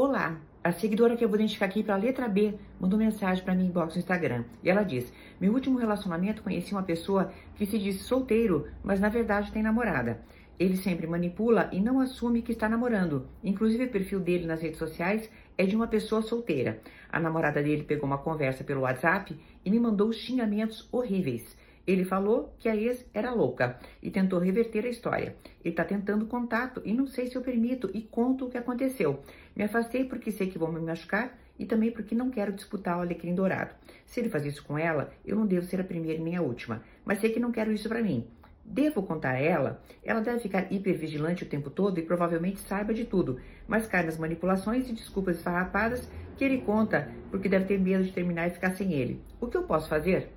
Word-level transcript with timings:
Olá, 0.00 0.40
a 0.62 0.70
seguidora 0.70 1.16
que 1.16 1.24
eu 1.24 1.28
vou 1.28 1.34
identificar 1.34 1.66
aqui 1.66 1.82
para 1.82 1.94
a 1.96 1.98
letra 1.98 2.28
B 2.28 2.54
mandou 2.78 2.96
mensagem 2.96 3.42
para 3.42 3.52
mim 3.52 3.66
inbox 3.66 3.94
no 3.94 3.98
Instagram. 3.98 4.44
E 4.62 4.70
ela 4.70 4.84
diz: 4.84 5.12
Meu 5.40 5.52
último 5.52 5.76
relacionamento 5.76 6.40
conheci 6.40 6.70
uma 6.70 6.84
pessoa 6.84 7.32
que 7.56 7.66
se 7.66 7.76
diz 7.80 8.02
solteiro, 8.02 8.68
mas 8.80 9.00
na 9.00 9.08
verdade 9.08 9.50
tem 9.50 9.60
namorada. 9.60 10.20
Ele 10.56 10.76
sempre 10.76 11.08
manipula 11.08 11.68
e 11.72 11.80
não 11.80 11.98
assume 11.98 12.42
que 12.42 12.52
está 12.52 12.68
namorando. 12.68 13.26
Inclusive, 13.42 13.86
o 13.86 13.90
perfil 13.90 14.20
dele 14.20 14.46
nas 14.46 14.62
redes 14.62 14.78
sociais 14.78 15.28
é 15.58 15.66
de 15.66 15.74
uma 15.74 15.88
pessoa 15.88 16.22
solteira. 16.22 16.80
A 17.10 17.18
namorada 17.18 17.60
dele 17.60 17.82
pegou 17.82 18.06
uma 18.06 18.18
conversa 18.18 18.62
pelo 18.62 18.82
WhatsApp 18.82 19.36
e 19.64 19.68
me 19.68 19.80
mandou 19.80 20.12
xingamentos 20.12 20.88
horríveis. 20.92 21.56
Ele 21.88 22.04
falou 22.04 22.54
que 22.58 22.68
a 22.68 22.76
ex 22.76 23.02
era 23.14 23.32
louca 23.32 23.78
e 24.02 24.10
tentou 24.10 24.38
reverter 24.38 24.84
a 24.84 24.90
história. 24.90 25.34
Ele 25.64 25.72
está 25.72 25.82
tentando 25.82 26.26
contato 26.26 26.82
e 26.84 26.92
não 26.92 27.06
sei 27.06 27.28
se 27.28 27.36
eu 27.36 27.40
permito 27.40 27.90
e 27.94 28.02
conto 28.02 28.44
o 28.44 28.50
que 28.50 28.58
aconteceu. 28.58 29.22
Me 29.56 29.64
afastei 29.64 30.04
porque 30.04 30.30
sei 30.30 30.50
que 30.50 30.58
vão 30.58 30.70
me 30.70 30.80
machucar 30.80 31.38
e 31.58 31.64
também 31.64 31.90
porque 31.90 32.14
não 32.14 32.28
quero 32.28 32.52
disputar 32.52 32.98
o 32.98 33.00
alecrim 33.00 33.34
dourado. 33.34 33.70
Se 34.04 34.20
ele 34.20 34.28
faz 34.28 34.44
isso 34.44 34.62
com 34.64 34.76
ela, 34.76 35.10
eu 35.24 35.34
não 35.34 35.46
devo 35.46 35.64
ser 35.64 35.80
a 35.80 35.84
primeira 35.84 36.22
nem 36.22 36.36
a 36.36 36.42
última, 36.42 36.82
mas 37.06 37.20
sei 37.20 37.32
que 37.32 37.40
não 37.40 37.50
quero 37.50 37.72
isso 37.72 37.88
para 37.88 38.02
mim. 38.02 38.26
Devo 38.62 39.02
contar 39.02 39.30
a 39.30 39.40
ela? 39.40 39.82
Ela 40.04 40.20
deve 40.20 40.40
ficar 40.40 40.70
hipervigilante 40.70 41.44
o 41.44 41.48
tempo 41.48 41.70
todo 41.70 41.98
e 41.98 42.02
provavelmente 42.02 42.60
saiba 42.60 42.92
de 42.92 43.06
tudo, 43.06 43.40
mas 43.66 43.86
cai 43.86 44.04
nas 44.04 44.18
manipulações 44.18 44.90
e 44.90 44.92
desculpas 44.92 45.38
esfarrapadas 45.38 46.06
que 46.36 46.44
ele 46.44 46.58
conta 46.58 47.10
porque 47.30 47.48
deve 47.48 47.64
ter 47.64 47.80
medo 47.80 48.04
de 48.04 48.12
terminar 48.12 48.46
e 48.46 48.50
ficar 48.50 48.72
sem 48.72 48.92
ele. 48.92 49.22
O 49.40 49.46
que 49.46 49.56
eu 49.56 49.62
posso 49.62 49.88
fazer? 49.88 50.36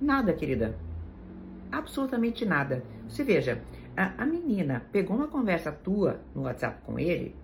Nada, 0.00 0.32
querida. 0.32 0.76
Absolutamente 1.70 2.44
nada. 2.44 2.84
Você 3.08 3.22
veja, 3.22 3.62
a, 3.96 4.22
a 4.22 4.26
menina 4.26 4.86
pegou 4.90 5.16
uma 5.16 5.28
conversa 5.28 5.70
tua 5.70 6.20
no 6.34 6.42
WhatsApp 6.42 6.82
com 6.84 6.98
ele 6.98 7.34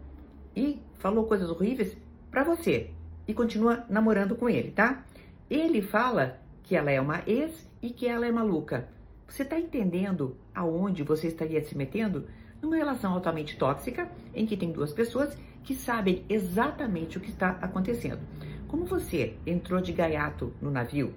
e 0.54 0.80
falou 0.98 1.26
coisas 1.26 1.48
horríveis 1.48 1.96
para 2.30 2.44
você 2.44 2.90
e 3.26 3.34
continua 3.34 3.84
namorando 3.88 4.34
com 4.34 4.48
ele, 4.48 4.70
tá? 4.70 5.04
Ele 5.48 5.82
fala 5.82 6.40
que 6.62 6.76
ela 6.76 6.90
é 6.90 7.00
uma 7.00 7.22
ex 7.26 7.68
e 7.82 7.90
que 7.90 8.06
ela 8.06 8.26
é 8.26 8.32
maluca. 8.32 8.88
Você 9.28 9.42
está 9.42 9.58
entendendo 9.58 10.36
aonde 10.54 11.04
você 11.04 11.28
estaria 11.28 11.62
se 11.62 11.76
metendo? 11.76 12.26
Numa 12.60 12.76
relação 12.76 13.14
altamente 13.14 13.56
tóxica, 13.56 14.10
em 14.34 14.44
que 14.44 14.56
tem 14.56 14.72
duas 14.72 14.92
pessoas 14.92 15.36
que 15.62 15.74
sabem 15.74 16.24
exatamente 16.28 17.16
o 17.16 17.20
que 17.20 17.30
está 17.30 17.50
acontecendo. 17.62 18.20
Como 18.66 18.84
você 18.84 19.36
entrou 19.46 19.80
de 19.80 19.92
gaiato 19.92 20.52
no 20.60 20.70
navio 20.70 21.14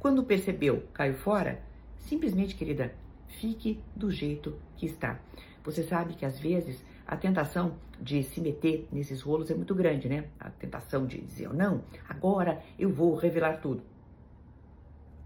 quando 0.00 0.24
percebeu, 0.24 0.84
caiu 0.92 1.14
fora? 1.14 1.60
Simplesmente, 1.98 2.54
querida, 2.54 2.94
fique 3.26 3.80
do 3.94 4.10
jeito 4.10 4.56
que 4.76 4.86
está. 4.86 5.18
Você 5.64 5.82
sabe 5.82 6.14
que 6.14 6.24
às 6.24 6.38
vezes 6.38 6.84
a 7.06 7.16
tentação 7.16 7.76
de 8.00 8.22
se 8.22 8.40
meter 8.40 8.86
nesses 8.92 9.20
rolos 9.22 9.50
é 9.50 9.54
muito 9.54 9.74
grande, 9.74 10.08
né? 10.08 10.24
A 10.38 10.50
tentação 10.50 11.06
de 11.06 11.20
dizer, 11.20 11.52
não, 11.52 11.82
agora 12.08 12.62
eu 12.78 12.90
vou 12.90 13.14
revelar 13.16 13.60
tudo. 13.60 13.82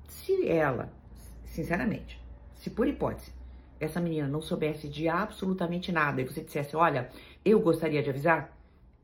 Se 0.08 0.48
ela, 0.48 0.92
sinceramente, 1.44 2.20
se 2.54 2.70
por 2.70 2.86
hipótese, 2.86 3.32
essa 3.78 4.00
menina 4.00 4.28
não 4.28 4.40
soubesse 4.40 4.88
de 4.88 5.08
absolutamente 5.08 5.90
nada 5.92 6.20
e 6.20 6.24
você 6.24 6.40
dissesse, 6.40 6.76
olha, 6.76 7.10
eu 7.44 7.60
gostaria 7.60 8.02
de 8.02 8.10
avisar, 8.10 8.56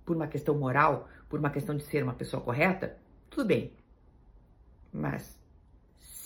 por 0.04 0.16
uma 0.16 0.26
questão 0.26 0.56
moral, 0.56 1.08
por 1.28 1.38
uma 1.38 1.50
questão 1.50 1.76
de 1.76 1.84
ser 1.84 2.02
uma 2.02 2.14
pessoa 2.14 2.42
correta, 2.42 2.96
tudo 3.28 3.46
bem. 3.46 3.72
Mas 4.92 5.37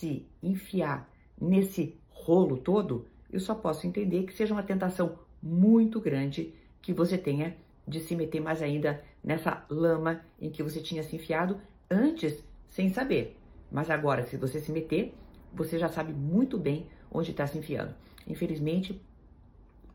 se 0.03 0.27
enfiar 0.43 1.09
nesse 1.41 1.97
rolo 2.11 2.57
todo, 2.57 3.07
eu 3.31 3.39
só 3.39 3.55
posso 3.55 3.87
entender 3.87 4.25
que 4.25 4.35
seja 4.35 4.53
uma 4.53 4.63
tentação 4.65 5.17
muito 5.41 6.01
grande 6.01 6.53
que 6.83 6.93
você 6.93 7.17
tenha 7.17 7.57
de 7.87 8.01
se 8.01 8.17
meter 8.17 8.41
mais 8.41 8.61
ainda 8.61 9.01
nessa 9.23 9.65
lama 9.71 10.21
em 10.41 10.51
que 10.51 10.61
você 10.61 10.81
tinha 10.81 11.05
se 11.05 11.15
enfiado 11.15 11.61
antes 11.89 12.43
sem 12.67 12.93
saber. 12.93 13.39
Mas 13.71 13.91
agora, 13.91 14.25
se 14.25 14.37
você 14.37 14.59
se 14.59 14.73
meter, 14.73 15.15
você 15.55 15.79
já 15.79 15.89
sabe 15.89 16.13
muito 16.13 16.59
bem 16.59 16.89
onde 17.09 17.31
está 17.31 17.47
se 17.47 17.57
enfiando. 17.57 17.95
Infelizmente, 18.27 19.01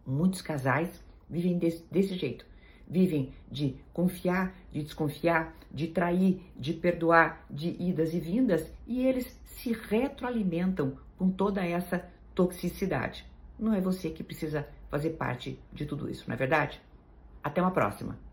muitos 0.05 0.41
casais 0.41 1.03
vivem 1.29 1.57
desse, 1.57 1.83
desse 1.91 2.15
jeito 2.15 2.45
vivem 2.89 3.33
de 3.51 3.75
confiar, 3.93 4.55
de 4.71 4.81
desconfiar, 4.83 5.55
de 5.71 5.87
trair, 5.87 6.41
de 6.55 6.73
perdoar, 6.73 7.45
de 7.49 7.75
idas 7.81 8.13
e 8.13 8.19
vindas, 8.19 8.71
e 8.85 9.05
eles 9.05 9.39
se 9.43 9.73
retroalimentam 9.73 10.97
com 11.17 11.29
toda 11.29 11.65
essa 11.65 12.07
toxicidade. 12.33 13.25
Não 13.59 13.73
é 13.73 13.81
você 13.81 14.09
que 14.09 14.23
precisa 14.23 14.67
fazer 14.89 15.11
parte 15.11 15.59
de 15.73 15.85
tudo 15.85 16.09
isso, 16.09 16.25
não 16.27 16.35
é 16.35 16.37
verdade? 16.37 16.81
Até 17.43 17.61
uma 17.61 17.71
próxima! 17.71 18.26